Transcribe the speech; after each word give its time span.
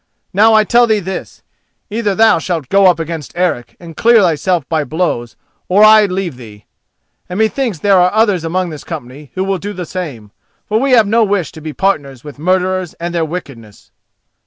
Now 0.33 0.55
I 0.55 0.63
tell 0.63 0.87
thee 0.87 0.99
this: 0.99 1.43
either 1.91 2.15
thou 2.15 2.39
shalt 2.39 2.69
go 2.69 2.87
up 2.87 2.99
against 2.99 3.37
Eric 3.37 3.75
and 3.79 3.95
clear 3.95 4.19
thyself 4.23 4.67
by 4.67 4.83
blows, 4.83 5.35
or 5.69 5.83
I 5.83 6.07
leave 6.07 6.37
thee; 6.37 6.65
and 7.29 7.37
methinks 7.37 7.77
there 7.77 7.99
are 7.99 8.11
others 8.11 8.43
among 8.43 8.71
this 8.71 8.83
company 8.83 9.29
who 9.35 9.43
will 9.43 9.59
do 9.59 9.73
the 9.73 9.85
same, 9.85 10.31
for 10.65 10.79
we 10.79 10.93
have 10.93 11.05
no 11.05 11.23
wish 11.23 11.51
to 11.51 11.61
be 11.61 11.71
partners 11.71 12.23
with 12.23 12.39
murderers 12.39 12.95
and 12.95 13.13
their 13.13 13.23
wickedness." 13.23 13.91